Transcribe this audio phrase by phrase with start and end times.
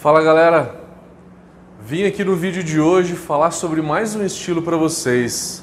[0.00, 0.80] Fala galera,
[1.78, 5.62] vim aqui no vídeo de hoje falar sobre mais um estilo para vocês.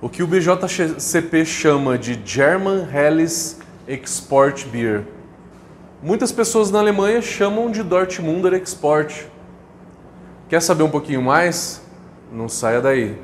[0.00, 3.58] O que o BJCP chama de German Helles
[3.88, 5.02] Export Beer.
[6.00, 9.26] Muitas pessoas na Alemanha chamam de Dortmunder Export.
[10.48, 11.82] Quer saber um pouquinho mais?
[12.32, 13.18] Não saia daí.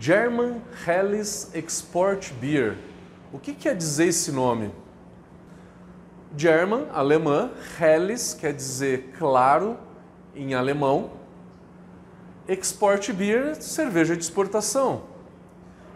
[0.00, 2.78] German Helles Export Beer.
[3.30, 4.72] O que quer dizer esse nome?
[6.34, 9.76] German, alemã, Helles quer dizer claro
[10.34, 11.10] em alemão.
[12.48, 15.02] Export Beer, cerveja de exportação.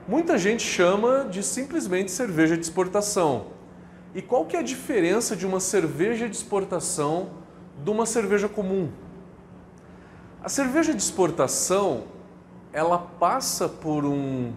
[0.06, 3.46] Muita gente chama de simplesmente cerveja de exportação.
[4.14, 7.30] E qual que é a diferença de uma cerveja de exportação
[7.82, 8.90] de uma cerveja comum?
[10.42, 12.12] A cerveja de exportação
[12.74, 14.52] ela passa por um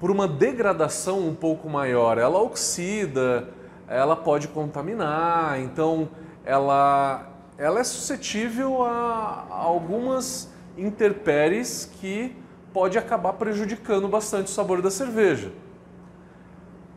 [0.00, 2.18] por uma degradação um pouco maior.
[2.18, 3.48] Ela oxida,
[3.88, 6.08] ela pode contaminar, então
[6.44, 12.36] ela ela é suscetível a algumas intempéries que
[12.72, 15.52] pode acabar prejudicando bastante o sabor da cerveja.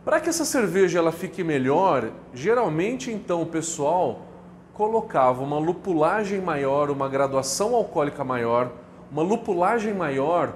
[0.04, 4.22] Para que essa cerveja ela fique melhor, geralmente então o pessoal
[4.74, 8.72] colocava uma lupulagem maior, uma graduação alcoólica maior,
[9.12, 10.56] uma lupulagem maior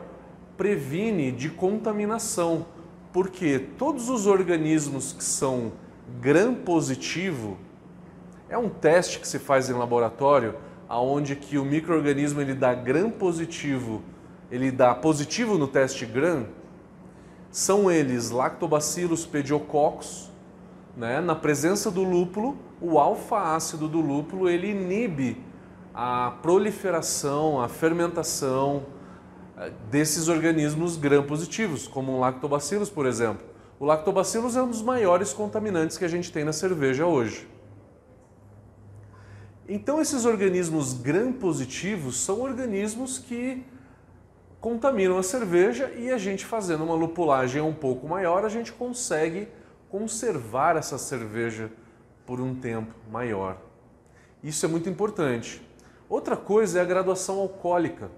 [0.56, 2.66] previne de contaminação,
[3.12, 5.74] porque todos os organismos que são
[6.22, 7.58] gram positivo
[8.48, 10.56] é um teste que se faz em laboratório,
[10.88, 14.02] aonde que o microorganismo ele dá gram positivo,
[14.50, 16.46] ele dá positivo no teste gram,
[17.52, 20.32] são eles Lactobacillus pediococcus,
[20.96, 21.20] né?
[21.20, 25.44] Na presença do lúpulo, o alfa-ácido do lúpulo ele inibe
[25.96, 28.86] a proliferação, a fermentação
[29.58, 33.48] eh, desses organismos gram-positivos, como o lactobacillus, por exemplo.
[33.80, 37.48] O lactobacillus é um dos maiores contaminantes que a gente tem na cerveja hoje.
[39.70, 43.66] Então, esses organismos gram-positivos são organismos que
[44.60, 49.48] contaminam a cerveja e a gente fazendo uma lupulagem um pouco maior, a gente consegue
[49.90, 51.72] conservar essa cerveja
[52.26, 53.58] por um tempo maior.
[54.44, 55.65] Isso é muito importante.
[56.10, 58.10] Outra coisa é a graduação alcoólica.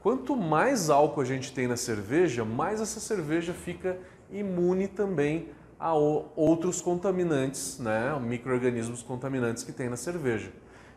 [0.00, 3.98] Quanto mais álcool a gente tem na cerveja, mais essa cerveja fica
[4.30, 5.48] imune também
[5.78, 10.52] a outros contaminantes, né, micro-organismos contaminantes que tem na cerveja.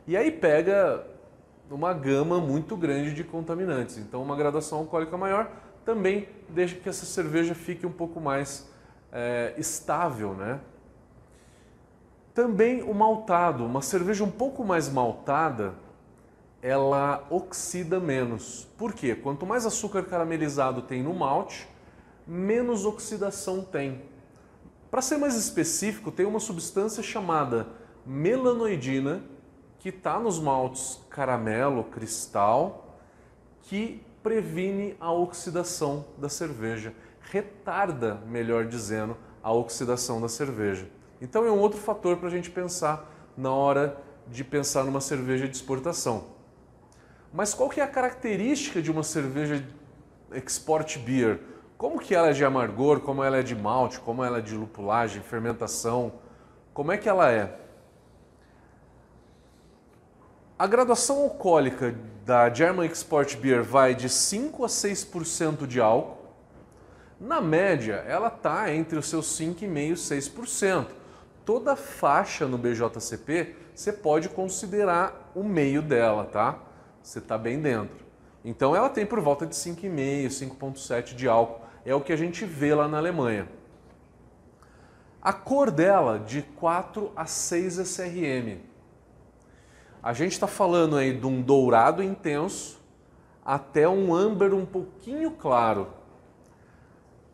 [0.06, 1.06] E aí pega
[1.72, 3.98] uma gama muito grande de contaminantes.
[3.98, 5.50] Então, uma graduação alcoólica maior
[5.86, 8.70] também deixa que essa cerveja fique um pouco mais
[9.12, 10.60] é, estável, né?
[12.34, 15.74] Também o maltado, uma cerveja um pouco mais maltada,
[16.64, 18.66] ela oxida menos.
[18.78, 19.14] Por quê?
[19.14, 21.68] Quanto mais açúcar caramelizado tem no malte,
[22.26, 24.02] menos oxidação tem.
[24.90, 27.68] Para ser mais específico, tem uma substância chamada
[28.06, 29.22] melanoidina
[29.78, 32.98] que está nos maltes caramelo, cristal,
[33.64, 36.94] que previne a oxidação da cerveja,
[37.30, 40.88] retarda, melhor dizendo, a oxidação da cerveja.
[41.22, 45.46] Então é um outro fator para a gente pensar na hora de pensar numa cerveja
[45.46, 46.32] de exportação.
[47.34, 49.66] Mas qual que é a característica de uma cerveja
[50.34, 51.40] export beer?
[51.76, 54.54] Como que ela é de amargor, como ela é de malte, como ela é de
[54.54, 56.14] lupulagem, fermentação?
[56.76, 57.58] Como é que ela é?
[60.60, 66.24] A graduação alcoólica da German Export Beer vai de 5 a 6% de álcool.
[67.20, 70.88] Na média, ela está entre os seus 5,5% e 6%.
[71.44, 76.60] Toda faixa no BJCP você pode considerar o meio dela, tá?
[77.04, 78.04] Você está bem dentro.
[78.44, 81.62] Então ela tem por volta de 5,5, 5,7 de álcool.
[81.86, 83.48] É o que a gente vê lá na Alemanha.
[85.22, 88.60] A cor dela de 4 a 6 SRM.
[90.02, 92.82] A gente está falando aí de um dourado intenso
[93.46, 95.88] até um âmbar um pouquinho claro.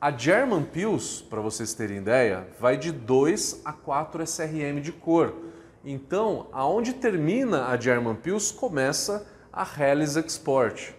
[0.01, 5.35] A German Pils, para vocês terem ideia, vai de 2 a 4 SRM de cor.
[5.83, 9.38] Então, aonde termina a German Pils começa a
[9.77, 10.93] Helles Export.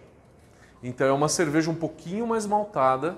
[0.83, 3.17] Então é uma cerveja um pouquinho mais maltada,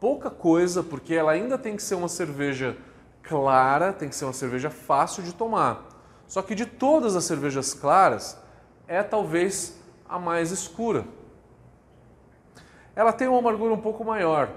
[0.00, 2.76] pouca coisa, porque ela ainda tem que ser uma cerveja
[3.22, 5.88] clara, tem que ser uma cerveja fácil de tomar.
[6.26, 8.38] Só que de todas as cervejas claras,
[8.88, 11.04] é talvez a mais escura.
[12.94, 14.50] Ela tem uma amargura um pouco maior.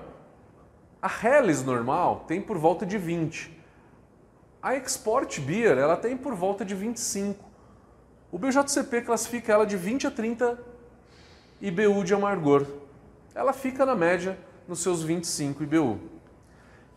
[1.01, 3.55] A Helles normal tem por volta de 20.
[4.61, 7.54] A Export Beer ela tem por volta de 25.
[8.35, 10.59] O BJCP classifica ela de 20 a 30
[11.61, 12.67] IBU de amargor.
[13.33, 14.37] Ela fica na média
[14.67, 15.97] nos seus 25 IBU.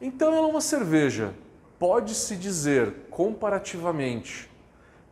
[0.00, 1.32] Então ela é uma cerveja,
[1.78, 4.50] pode-se dizer comparativamente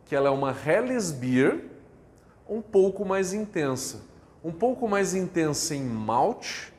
[0.03, 1.63] que ela é uma Helles Beer
[2.45, 4.01] um pouco mais intensa.
[4.43, 6.73] Um pouco mais intensa em malte,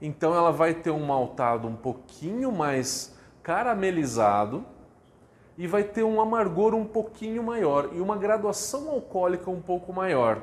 [0.00, 3.12] então ela vai ter um maltado um pouquinho mais
[3.42, 4.64] caramelizado
[5.56, 10.42] e vai ter um amargor um pouquinho maior e uma graduação alcoólica um pouco maior.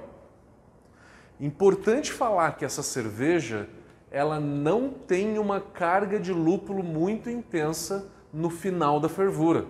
[1.39, 3.67] Importante falar que essa cerveja
[4.09, 9.65] ela não tem uma carga de lúpulo muito intensa no final da fervura.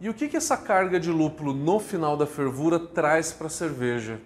[0.00, 3.50] E o que, que essa carga de lúpulo no final da fervura traz para a
[3.50, 4.20] cerveja?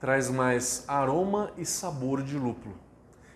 [0.00, 2.74] Traz mais aroma e sabor de lúpulo.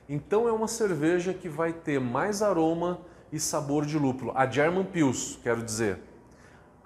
[0.08, 3.00] Então é uma cerveja que vai ter mais aroma
[3.34, 4.30] e sabor de lúpulo.
[4.32, 5.98] A German Pils, quero dizer.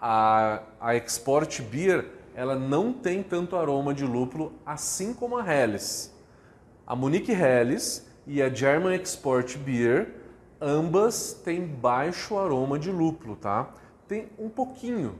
[0.00, 6.10] A, a Export Beer, ela não tem tanto aroma de lúpulo, assim como a Helles.
[6.86, 10.14] A Munich Helles e a German Export Beer,
[10.58, 13.68] ambas têm baixo aroma de lúpulo, tá?
[14.06, 15.16] Tem um pouquinho.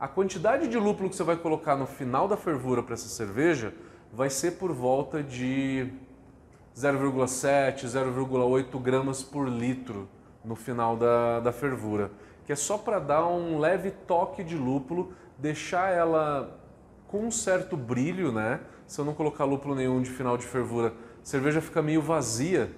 [0.00, 3.72] A quantidade de lúpulo que você vai colocar no final da fervura para essa cerveja
[4.12, 5.92] vai ser por volta de
[6.76, 10.08] 0,7, 0,8 gramas por litro
[10.44, 12.10] no final da, da fervura,
[12.44, 16.58] que é só para dar um leve toque de lúpulo, deixar ela
[17.08, 18.60] com um certo brilho, né?
[18.86, 20.88] Se eu não colocar lúpulo nenhum de final de fervura,
[21.22, 22.70] a cerveja fica meio vazia.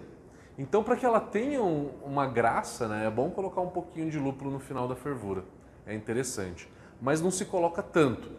[0.59, 4.19] Então, para que ela tenha um, uma graça, né, é bom colocar um pouquinho de
[4.19, 5.45] lúpulo no final da fervura.
[5.87, 6.71] É interessante.
[7.01, 8.31] Mas não se coloca tanto.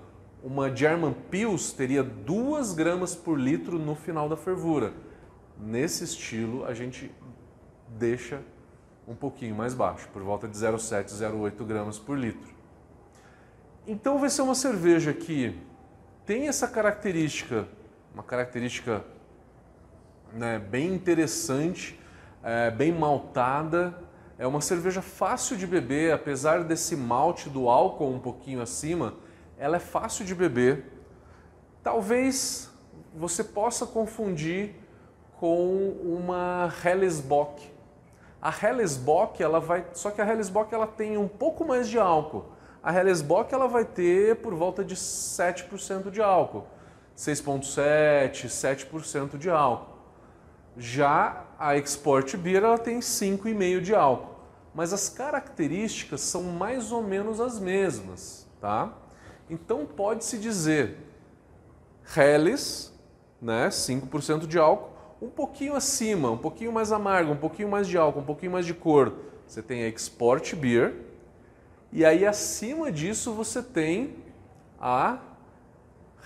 [0.44, 4.94] Uma German Pils teria 2 gramas por litro no final da fervura
[5.60, 7.12] nesse estilo a gente
[7.90, 8.42] deixa
[9.08, 12.54] um pouquinho mais baixo, por volta de 0,7, 0,8 gramas por litro.
[13.88, 15.60] Então vai ser uma cerveja que
[16.26, 17.68] tem essa característica,
[18.14, 19.06] uma característica
[20.34, 22.00] né, bem interessante,
[22.44, 23.96] é, bem maltada.
[24.38, 29.14] É uma cerveja fácil de beber, apesar desse malte do álcool um pouquinho acima,
[29.58, 30.86] ela é fácil de beber.
[31.84, 32.70] Talvez
[33.16, 34.76] você possa confundir
[35.38, 37.75] com uma Hellesbock.
[38.42, 42.46] A Hellesbock, ela vai, só que a Hellesbock ela tem um pouco mais de álcool.
[42.84, 46.68] A Hellesbock ela vai ter por volta de 7% de álcool.
[47.18, 49.96] 6.7, 7% de álcool.
[50.78, 54.36] Já a Export Beer ela tem 5,5 de álcool.
[54.74, 58.94] Mas as características são mais ou menos as mesmas, tá?
[59.50, 60.98] Então pode-se dizer
[62.16, 62.94] Helles,
[63.42, 64.95] né, 5% de álcool,
[65.26, 68.66] um pouquinho acima, um pouquinho mais amargo, um pouquinho mais de álcool, um pouquinho mais
[68.66, 69.14] de cor,
[69.48, 70.94] você tem a Export Beer.
[71.92, 74.16] E aí acima disso você tem
[74.80, 75.18] a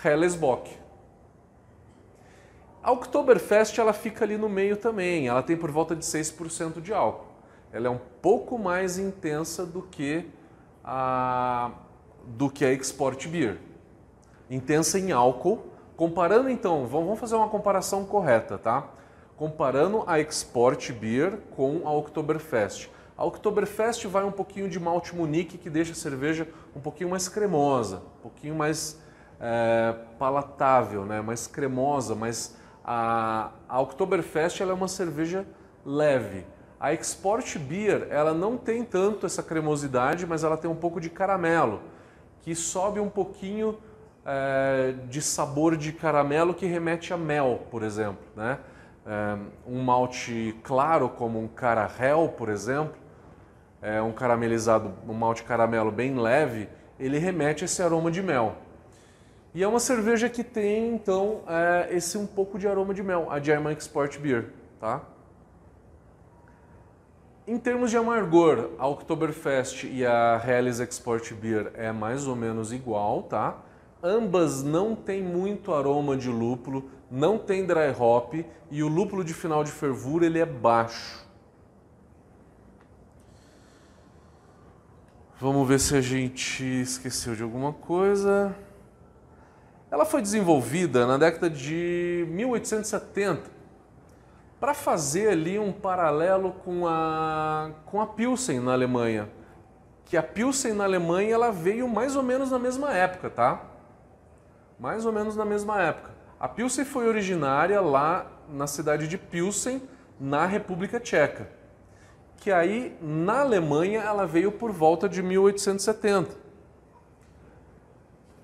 [0.04, 0.78] Hellesbock.
[2.84, 6.94] A Oktoberfest ela fica ali no meio também, ela tem por volta de 6% de
[6.94, 7.28] álcool.
[7.72, 10.26] Ela é um pouco mais intensa do que
[10.84, 11.72] a
[12.26, 13.58] do que a Export Beer.
[14.50, 15.69] Intensa em álcool,
[16.00, 18.88] Comparando então, vamos fazer uma comparação correta, tá?
[19.36, 22.90] Comparando a Export Beer com a Oktoberfest.
[23.18, 27.28] A Oktoberfest vai um pouquinho de malte Munique que deixa a cerveja um pouquinho mais
[27.28, 28.98] cremosa, um pouquinho mais
[29.42, 31.20] é, palatável, né?
[31.20, 35.46] mais cremosa, mas a, a Oktoberfest ela é uma cerveja
[35.86, 36.46] leve.
[36.80, 41.10] A Export Beer ela não tem tanto essa cremosidade, mas ela tem um pouco de
[41.10, 41.82] caramelo,
[42.42, 43.78] que sobe um pouquinho
[44.30, 48.22] é, de sabor de caramelo que remete a mel, por exemplo.
[48.36, 48.60] Né?
[49.06, 52.94] É, um malte claro, como um carahel, por exemplo,
[53.82, 56.70] é, um caramelizado, um malte caramelo bem leve,
[57.00, 58.56] ele remete a esse aroma de mel.
[59.56, 63.32] E é uma cerveja que tem, então, é, esse um pouco de aroma de mel,
[63.32, 64.50] a German Export Beer.
[64.80, 65.02] Tá?
[67.48, 72.72] Em termos de amargor, a Oktoberfest e a Helles Export Beer é mais ou menos
[72.72, 73.58] igual, tá?
[74.02, 78.34] Ambas não têm muito aroma de lúpulo, não tem dry hop
[78.72, 81.28] e o lúpulo de final de fervura ele é baixo.
[85.38, 88.56] Vamos ver se a gente esqueceu de alguma coisa.
[89.92, 93.50] Ela foi desenvolvida na década de 1870
[94.60, 99.30] para fazer ali um paralelo com a, com a Pilsen na Alemanha.
[100.06, 103.69] Que a Pilsen na Alemanha ela veio mais ou menos na mesma época, tá?
[104.80, 106.12] Mais ou menos na mesma época.
[106.40, 109.82] A Pilsen foi originária lá na cidade de Pilsen,
[110.20, 111.60] na República Tcheca.
[112.38, 116.32] que aí na Alemanha ela veio por volta de 1870.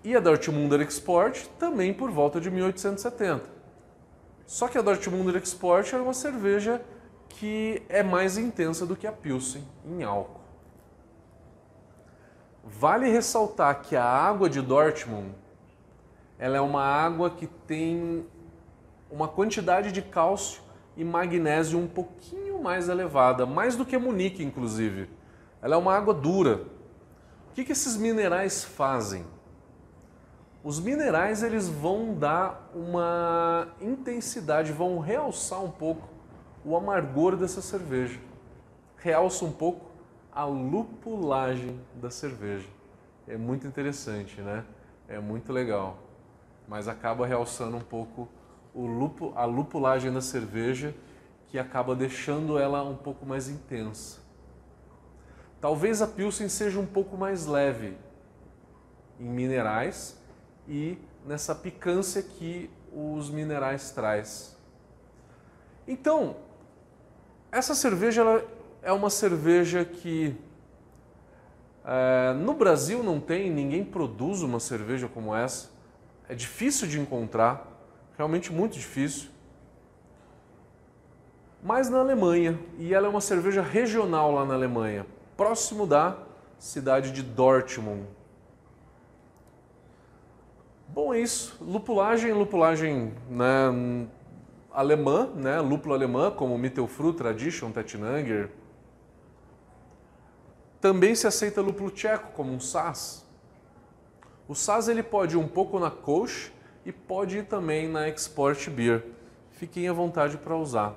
[0.04, 3.46] E a Dortmunder Export também por volta de 1870.
[4.46, 6.82] Só que a Dortmunder Export era uma cerveja
[7.30, 10.42] que é mais intensa do que a Pilsen em álcool.
[12.66, 15.34] Vale ressaltar que a água de Dortmund
[16.38, 18.26] ela é uma água que tem
[19.10, 20.62] uma quantidade de cálcio
[20.98, 25.10] e magnésio um pouquinho mais elevada, mais do que a Munique, inclusive.
[25.62, 26.64] Ela é uma água dura.
[27.50, 29.26] O que, que esses minerais fazem?
[30.64, 36.10] Os minerais eles vão dar uma intensidade, vão realçar um pouco
[36.66, 38.20] o amargor dessa cerveja.
[38.98, 39.86] Realça um pouco
[40.32, 42.68] a lupulagem da cerveja.
[43.28, 44.66] É muito interessante, né?
[45.08, 45.98] É muito legal.
[46.68, 48.28] Mas acaba realçando um pouco
[48.74, 50.94] o lupo, a lupulagem da cerveja,
[51.48, 54.20] que acaba deixando ela um pouco mais intensa.
[55.62, 57.98] Talvez a Pilsen seja um pouco mais leve
[59.20, 60.20] em minerais
[60.68, 64.56] e nessa picância que os minerais traz.
[65.88, 66.38] Então,
[67.52, 68.44] essa cerveja
[68.82, 70.36] é uma cerveja que
[71.84, 75.70] é, no Brasil não tem, ninguém produz uma cerveja como essa.
[76.28, 77.68] É difícil de encontrar
[78.18, 79.30] realmente muito difícil.
[81.62, 85.06] Mas na Alemanha, e ela é uma cerveja regional lá na Alemanha,
[85.36, 86.18] próximo da
[86.60, 88.06] cidade de Dortmund.
[90.88, 91.58] Bom, é isso.
[91.60, 94.08] Lupulagem, lupulagem né,
[94.72, 98.50] alemã, né, lúpulo alemã, como Mittelfru, Tradition, Tettnanger.
[100.80, 103.25] Também se aceita lúpulo tcheco, como um Sass.
[104.48, 106.52] O Sass ele pode ir um pouco na Kolsch
[106.86, 109.04] e pode ir também na Export Beer.
[109.52, 110.96] Fiquem à vontade para usar.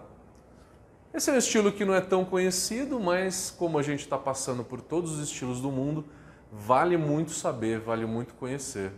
[1.15, 4.63] Esse é um estilo que não é tão conhecido, mas como a gente está passando
[4.63, 6.05] por todos os estilos do mundo,
[6.53, 8.93] vale muito saber, vale muito conhecer.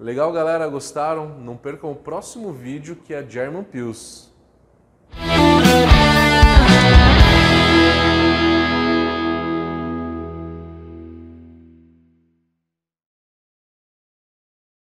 [0.00, 0.66] Legal, galera?
[0.68, 1.38] Gostaram?
[1.38, 4.30] Não percam o próximo vídeo que é German Pills.